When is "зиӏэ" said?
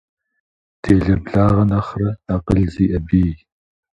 2.73-2.99